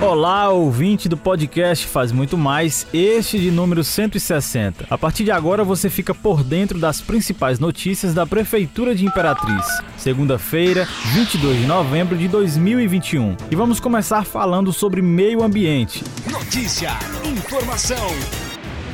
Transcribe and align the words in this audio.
Olá, 0.00 0.48
ouvinte 0.50 1.08
do 1.08 1.16
podcast 1.16 1.84
Faz 1.84 2.12
Muito 2.12 2.38
Mais, 2.38 2.86
este 2.94 3.36
de 3.36 3.50
número 3.50 3.82
160. 3.82 4.86
A 4.88 4.96
partir 4.96 5.24
de 5.24 5.32
agora 5.32 5.64
você 5.64 5.90
fica 5.90 6.14
por 6.14 6.44
dentro 6.44 6.78
das 6.78 7.00
principais 7.00 7.58
notícias 7.58 8.14
da 8.14 8.24
Prefeitura 8.24 8.94
de 8.94 9.04
Imperatriz. 9.04 9.66
Segunda-feira, 9.96 10.86
22 11.14 11.62
de 11.62 11.66
novembro 11.66 12.16
de 12.16 12.28
2021. 12.28 13.36
E 13.50 13.56
vamos 13.56 13.80
começar 13.80 14.24
falando 14.24 14.72
sobre 14.72 15.02
meio 15.02 15.42
ambiente. 15.42 16.04
Notícia, 16.30 16.90
informação 17.24 18.06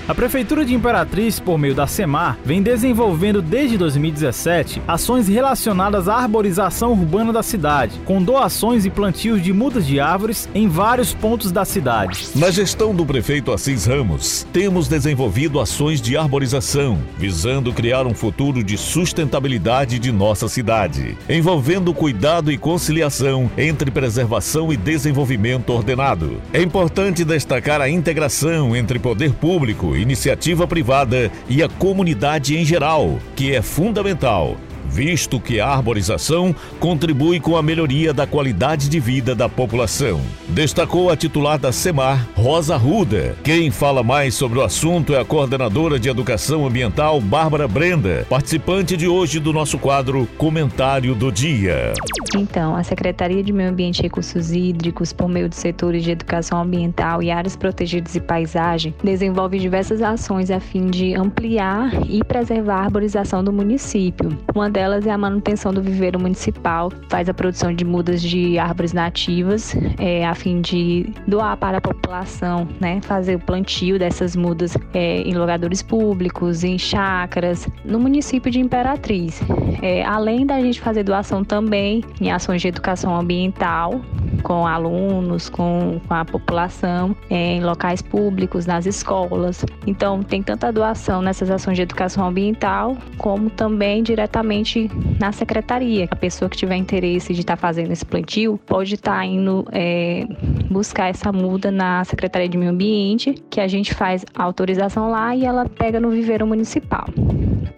a 0.07 0.15
Prefeitura 0.15 0.67
de 0.67 0.75
Imperatriz, 0.75 1.41
por 1.41 1.59
meio 1.59 1.75
da 1.75 1.87
SEMAR, 1.87 2.37
vem 2.45 2.63
desenvolvendo 2.63 3.41
desde 3.41 3.79
2017 3.79 4.83
ações 4.87 5.29
relacionadas 5.29 6.09
à 6.09 6.17
arborização 6.17 6.93
urbana 6.93 7.33
da 7.33 7.43
cidade, 7.43 7.99
com 8.05 8.23
doações 8.23 8.85
e 8.85 8.91
plantios 8.91 9.43
de 9.43 9.51
mudas 9.51 9.87
de 9.87 9.99
árvores 9.99 10.47
em 10.55 10.69
vários 10.69 11.15
pontos 11.15 11.51
da 11.51 11.65
cidade. 11.65 12.29
Na 12.35 12.51
gestão 12.51 12.95
do 12.95 13.07
prefeito 13.07 13.51
Assis 13.51 13.87
Ramos, 13.87 14.47
temos 14.53 14.89
desenvolvido 14.89 15.59
ações 15.59 16.03
de 16.03 16.19
arborização, 16.19 16.99
visando 17.17 17.73
criar 17.73 18.07
um 18.07 18.15
futuro 18.15 18.63
de 18.63 18.77
sustentabilidade 18.77 19.99
de 19.99 20.13
nossa 20.13 20.49
cidade, 20.49 21.17
envolvendo 21.31 21.95
cuidado 21.95 22.53
e 22.53 22.59
conciliação 22.59 23.51
entre 23.57 23.91
preservação 23.91 24.71
e 24.71 24.77
desenvolvimento 24.77 25.71
ordenado. 25.71 26.43
É 26.53 26.61
importante 26.61 27.25
destacar 27.25 27.81
a 27.81 27.89
integração 27.89 28.77
entre 28.77 28.99
poder 28.99 29.33
público 29.33 29.94
iniciativa 29.97 30.67
privada 30.67 31.31
e 31.49 31.63
a 31.63 31.69
comunidade 31.69 32.57
em 32.57 32.65
geral, 32.65 33.19
que 33.35 33.55
é 33.55 33.63
fundamental 33.63 34.57
visto 34.95 35.41
que 35.41 35.59
a 35.59 35.67
arborização 35.67 36.55
contribui 36.79 37.41
com 37.41 37.57
a 37.57 37.63
melhoria 37.63 38.15
da 38.15 38.29
qualidade 38.29 38.89
de 38.89 39.01
vida 39.01 39.35
da 39.35 39.49
população. 39.49 40.21
Destacou 40.49 41.11
a 41.11 41.17
titular 41.17 41.59
da 41.59 41.73
SEMAR, 41.73 42.29
Rosa 42.37 42.77
Ruda. 42.77 43.35
Quem 43.43 43.73
fala 43.73 44.05
mais 44.05 44.37
sobre 44.37 44.61
o 44.61 44.63
assunto 44.63 45.13
é 45.13 45.21
a 45.21 45.25
coordenadora 45.25 45.99
de 45.99 46.09
Educação 46.09 46.65
Ambiental, 46.65 47.21
Bárbara 47.21 47.67
Brenda, 47.67 48.25
participante 48.31 48.97
de 48.97 49.09
hoje 49.09 49.41
do 49.41 49.53
nosso 49.53 49.79
quadro 49.79 50.29
Comentário 50.39 51.13
do 51.13 51.33
Dia. 51.33 51.93
Então, 52.37 52.77
a 52.77 52.83
Secretaria 52.83 53.43
de 53.43 53.53
Meio 53.53 53.71
Ambiente 53.71 54.01
e 54.01 54.03
Recursos 54.03 54.53
Hídricos, 54.53 55.13
por 55.13 55.29
meio 55.29 55.49
dos 55.49 55.59
setores 55.59 56.03
de 56.05 56.11
educação 56.11 56.61
ambiental 56.61 57.23
e 57.23 57.31
áreas 57.31 57.57
protegidas 57.57 58.15
e 58.15 58.21
paisagem, 58.21 58.95
desenvolve 59.03 59.59
diversas 59.59 60.03
ações 60.03 60.51
a 60.51 60.61
fim 60.61 60.87
de 60.87 61.15
ampliar 61.15 61.91
e 62.09 62.23
preservar 62.25 62.77
a 62.77 62.85
arborização 62.85 63.43
do 63.43 63.53
município. 63.53 64.37
Uma 64.55 64.69
delas 64.69 64.84
delas 64.85 65.07
é 65.07 65.11
a 65.11 65.17
manutenção 65.17 65.73
do 65.73 65.81
viveiro 65.81 66.21
municipal, 66.21 66.93
faz 67.09 67.27
a 67.27 67.33
produção 67.33 67.75
de 67.75 67.87
mudas 67.87 68.21
de 68.21 68.59
árvores 68.59 68.93
nativas, 68.93 69.75
é, 69.99 70.27
a 70.27 70.35
fim 70.35 70.61
de 70.61 71.11
doar 71.27 71.57
para 71.57 71.79
a 71.79 71.81
população, 71.81 72.69
né, 72.79 73.01
fazer 73.01 73.37
o 73.37 73.39
plantio 73.39 73.99
dessas 73.99 74.37
mudas 74.37 74.77
é, 74.93 75.23
em 75.23 75.35
logadores 75.35 75.83
públicos, 75.83 76.65
em 76.65 76.77
chácaras, 76.77 77.67
no 77.83 77.99
município 77.99 78.51
de 78.51 78.61
Imperatriz. 78.61 79.41
É, 79.81 80.05
além 80.05 80.45
da 80.45 80.61
gente 80.61 80.79
fazer 80.83 81.03
doação 81.03 81.43
também 81.43 82.05
em 82.21 82.31
ações 82.31 82.61
de 82.61 82.69
educação 82.69 83.19
ambiental, 83.19 84.03
com 84.43 84.67
alunos, 84.67 85.49
com, 85.49 86.01
com 86.07 86.15
a 86.15 86.25
população, 86.25 87.17
é, 87.31 87.57
em 87.57 87.65
locais 87.65 88.03
públicos, 88.03 88.67
nas 88.67 88.87
escolas. 88.87 89.65
Então, 89.87 90.23
tem 90.23 90.43
tanta 90.43 90.73
doação 90.73 91.23
nessas 91.23 91.51
ações 91.51 91.77
de 91.77 91.83
educação 91.83 92.27
ambiental, 92.27 92.97
como 93.19 93.51
também 93.51 94.03
diretamente 94.03 94.91
na 95.21 95.33
secretaria. 95.33 96.09
A 96.11 96.17
pessoa 96.17 96.49
que 96.49 96.57
tiver 96.57 96.77
interesse 96.77 97.33
de 97.33 97.41
estar 97.41 97.57
tá 97.57 97.61
fazendo 97.61 97.93
esse 97.93 98.05
plantio 98.05 98.59
pode 98.67 98.95
estar 98.95 99.19
tá 99.19 99.25
indo 99.25 99.67
é, 99.73 100.27
buscar 100.71 101.09
essa 101.09 101.33
muda 101.33 101.71
na 101.71 102.05
Secretaria 102.05 102.49
de 102.49 102.59
Meio 102.59 102.71
Ambiente, 102.71 103.35
que 103.51 103.61
a 103.61 103.69
gente 103.69 103.95
faz 103.95 104.25
a 104.35 104.43
autorização 104.43 105.11
lá 105.11 105.35
e 105.35 105.45
ela 105.45 105.69
pega 105.69 106.01
no 106.01 106.11
viveiro 106.11 106.47
municipal. 106.47 107.07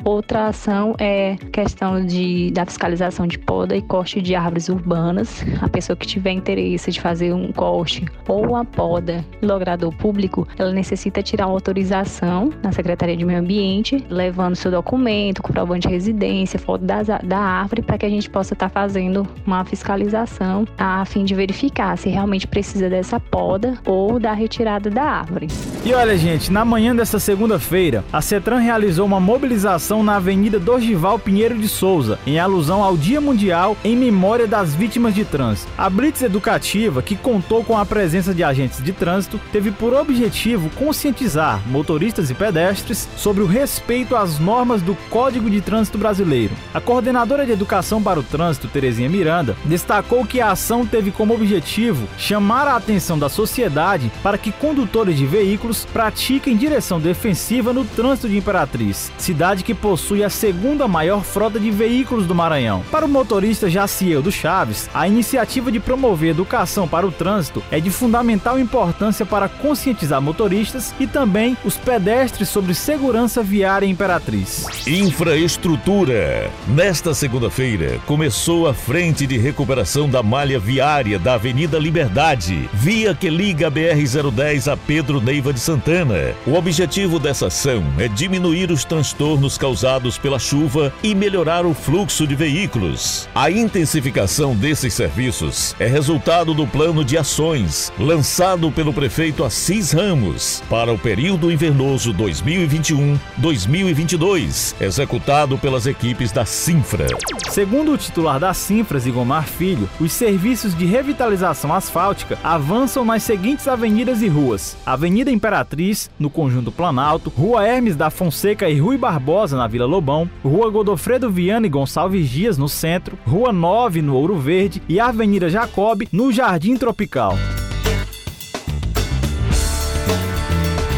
Outra 0.07 0.47
ação 0.47 0.95
é 1.01 1.35
questão 1.51 2.07
de, 2.07 2.53
da 2.53 2.65
fiscalização 2.65 3.27
de 3.27 3.41
poda 3.41 3.75
e 3.75 3.83
corte 3.83 4.23
de 4.23 4.37
árvores 4.37 4.69
urbanas. 4.69 5.45
A 5.61 5.69
pessoa 5.69 5.97
que 5.97 6.07
tiver 6.07 6.31
interesse 6.31 6.93
de 6.93 7.01
fazer 7.01 7.33
um 7.33 7.51
corte 7.51 8.07
ou 8.29 8.51
uma 8.51 8.65
poda 8.65 9.25
logrador 9.43 9.93
público, 9.97 10.47
ela 10.57 10.71
necessita 10.71 11.25
tirar 11.25 11.49
uma 11.49 11.55
autorização 11.55 12.53
na 12.63 12.71
Secretaria 12.71 13.17
de 13.17 13.25
Meio 13.25 13.41
Ambiente, 13.41 14.07
levando 14.09 14.55
seu 14.55 14.71
documento, 14.71 15.43
comprovante 15.43 15.89
de 15.89 15.95
residência, 15.95 16.57
foto 16.57 16.85
das, 16.85 17.09
da 17.25 17.39
árvore, 17.39 17.83
para 17.83 17.99
que 17.99 18.07
a 18.07 18.11
gente 18.11 18.31
possa 18.31 18.55
estar 18.55 18.69
tá 18.69 18.73
fazendo 18.73 19.27
uma 19.45 19.65
fiscalização 19.65 20.69
a 20.79 21.05
fim 21.05 21.25
de 21.25 21.35
verificar 21.35 21.99
se 21.99 22.09
realmente 22.09 22.47
precisa 22.47 22.89
dessa 22.89 23.19
poda 23.19 23.75
ou 23.85 24.21
da 24.21 24.33
retirada 24.33 24.89
da 24.89 25.03
árvore. 25.03 25.49
E 25.85 25.93
olha, 25.93 26.17
gente, 26.17 26.53
na 26.53 26.65
manhã 26.65 26.95
dessa 26.95 27.19
segunda-feira, 27.19 28.05
a 28.13 28.23
CETRAN 28.23 28.59
realizou 28.59 29.05
uma 29.05 29.19
mobilização 29.19 29.96
na 30.03 30.17
Avenida 30.17 30.59
Dorgival 30.59 31.19
Pinheiro 31.19 31.59
de 31.59 31.69
Souza, 31.69 32.19
em 32.27 32.39
alusão 32.39 32.83
ao 32.83 32.97
Dia 32.97 33.21
Mundial 33.21 33.77
em 33.85 33.97
memória 33.97 34.47
das 34.47 34.75
vítimas 34.75 35.15
de 35.15 35.25
trânsito. 35.25 35.71
A 35.77 35.89
Blitz 35.89 36.23
Educativa, 36.23 37.03
que 37.03 37.17
contou 37.17 37.65
com 37.65 37.77
a 37.77 37.87
presença 37.87 38.35
de 38.35 38.43
agentes 38.43 38.83
de 38.83 38.93
trânsito, 38.93 39.41
teve 39.53 39.71
por 39.71 39.95
objetivo 39.95 40.71
conscientizar 40.71 41.61
motoristas 41.67 42.31
e 42.31 42.35
pedestres 42.35 43.09
sobre 43.17 43.43
o 43.43 43.47
respeito 43.47 44.17
às 44.17 44.39
normas 44.39 44.83
do 44.83 44.95
Código 45.11 45.51
de 45.51 45.61
Trânsito 45.61 45.99
Brasileiro. 45.99 46.55
A 46.75 46.81
coordenadora 46.81 47.45
de 47.45 47.53
Educação 47.53 48.03
para 48.03 48.21
o 48.21 48.23
Trânsito, 48.23 48.69
Terezinha 48.69 49.09
Miranda, 49.09 49.57
destacou 49.65 50.25
que 50.25 50.41
a 50.41 50.51
ação 50.51 50.87
teve 50.87 51.11
como 51.11 51.35
objetivo 51.35 52.07
chamar 52.19 52.69
a 52.69 52.77
atenção 52.77 53.19
da 53.19 53.29
sociedade 53.29 54.11
para 54.23 54.39
que 54.39 54.53
condutores 54.53 55.17
de 55.17 55.27
veículos 55.27 55.85
pratiquem 55.85 56.57
direção 56.57 57.01
defensiva 57.01 57.73
no 57.73 57.85
trânsito 57.85 58.29
de 58.29 58.37
Imperatriz, 58.37 59.13
cidade 59.19 59.65
que 59.65 59.75
possui 59.77 60.25
a 60.25 60.31
segunda 60.31 60.89
maior 60.89 61.23
frota 61.23 61.61
de 61.61 61.71
veículos 61.71 62.27
do 62.27 62.35
Maranhão. 62.35 62.83
Para 62.91 63.07
o 63.07 63.09
motorista 63.09 63.71
Jaciel 63.71 64.23
do 64.23 64.33
Chaves, 64.33 64.89
a 64.93 65.07
iniciativa 65.07 65.71
de 65.71 65.79
promover 65.79 66.31
educação 66.31 66.89
para 66.89 67.07
o 67.07 67.13
trânsito 67.13 67.63
é 67.71 67.79
de 67.79 67.91
fundamental 67.91 68.59
importância 68.59 69.25
para 69.25 69.49
conscientizar 69.49 70.21
motoristas 70.21 70.95
e 70.99 71.07
também 71.07 71.57
os 71.65 71.77
pedestres 71.77 72.49
sobre 72.49 72.75
segurança 72.75 73.43
viária 73.43 73.87
Imperatriz. 73.87 74.67
Infraestrutura. 74.87 76.51
Nesta 76.67 77.15
segunda-feira, 77.15 77.99
começou 78.07 78.67
a 78.67 78.75
frente 78.75 79.27
de 79.27 79.37
recuperação 79.37 80.09
da 80.09 80.23
malha 80.23 80.59
viária 80.59 81.19
da 81.19 81.35
Avenida 81.35 81.79
Liberdade, 81.79 82.69
via 82.73 83.15
que 83.15 83.29
liga 83.29 83.69
a 83.69 83.71
BR-010 83.71 84.73
a 84.73 84.77
Pedro 84.77 85.21
Neiva 85.21 85.53
de 85.53 85.61
Santana. 85.61 86.35
O 86.47 86.55
objetivo 86.55 87.19
dessa 87.19 87.47
ação 87.47 87.85
é 87.99 88.09
diminuir 88.09 88.71
os 88.71 88.85
transtornos 88.85 89.59
causados 89.67 90.17
pela 90.17 90.39
chuva 90.39 90.93
e 91.03 91.13
melhorar 91.13 91.67
o 91.67 91.75
fluxo 91.75 92.25
de 92.25 92.37
veículos. 92.37 93.29
A 93.35 93.51
intensificação 93.51 94.55
desses 94.55 94.95
serviços 94.95 95.75
é 95.81 95.89
resultado 95.89 96.55
do 96.55 96.69
plano 96.69 97.05
de 97.05 97.19
ações 97.19 97.93
lançado 97.99 98.71
pelo 98.71 98.93
prefeito 98.93 99.43
Assis 99.43 99.91
Ramos 99.91 100.63
para 100.71 100.93
o 100.93 100.99
período 100.99 101.51
invernoso 101.51 102.15
2021-2022, 102.15 104.77
executado 104.81 105.59
pelas 105.59 105.87
equipes 105.87 106.31
da 106.31 106.45
Sinfra. 106.45 107.09
Segundo 107.51 107.91
o 107.93 107.99
titular 107.99 108.39
da 108.39 108.55
Sinfra, 108.55 109.01
Zigomar 109.01 109.49
Filho, 109.49 109.91
os 109.99 110.13
serviços 110.13 110.77
de 110.77 110.85
revitalização 110.85 111.75
asfáltica 111.75 112.39
avançam 112.45 113.05
nas 113.05 113.25
seguintes 113.25 113.67
avenidas 113.67 114.23
e 114.23 114.29
ruas: 114.29 114.77
Avenida 114.87 115.29
Imperatriz, 115.31 116.09
no 116.19 116.31
Conjunto 116.31 116.71
Planalto, 116.71 117.31
Rua 117.31 117.67
Hermes 117.67 117.97
da 117.97 118.11
Fonseca 118.11 118.69
e 118.69 118.79
Rui 118.79 118.99
Barbosa, 118.99 119.56
na 119.57 119.67
Vila 119.67 119.87
Lobão, 119.87 120.29
Rua 120.45 120.71
Godofredo 120.71 121.31
Viana 121.31 121.67
e 121.67 121.71
Gonçalves 121.71 122.29
Dias, 122.29 122.59
no 122.59 122.69
centro, 122.69 123.19
Rua 123.27 123.53
9, 123.53 124.03
no 124.03 124.15
Ouro 124.15 124.37
Verde 124.37 124.83
e 124.89 125.01
Avenida 125.01 125.49
Jacob, 125.49 126.03
no 126.13 126.33
Jardim 126.33 126.77
Tropical. 126.77 127.37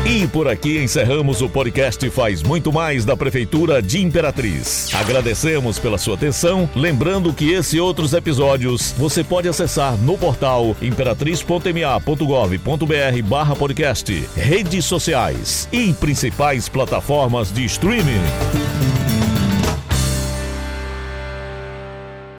E 0.09 0.27
por 0.27 0.49
aqui 0.49 0.83
encerramos 0.83 1.43
o 1.43 1.51
podcast 1.51 2.09
Faz 2.09 2.43
Muito 2.43 2.73
Mais 2.73 3.05
da 3.05 3.15
Prefeitura 3.15 3.83
de 3.83 4.03
Imperatriz. 4.03 4.89
Agradecemos 4.95 5.79
pela 5.79 5.99
sua 5.99 6.15
atenção, 6.15 6.67
lembrando 6.75 7.31
que 7.31 7.53
esse 7.53 7.77
e 7.77 7.81
outros 7.81 8.15
episódios 8.15 8.95
você 8.97 9.23
pode 9.23 9.49
acessar 9.49 9.99
no 9.99 10.17
portal 10.17 10.75
imperatriz.ma.gov.br 10.81 13.23
barra 13.25 13.55
podcast, 13.55 14.11
redes 14.35 14.87
sociais 14.87 15.69
e 15.71 15.93
principais 15.93 16.71
plataformas 16.71 17.53
de 17.53 17.67
streaming. 17.67 18.88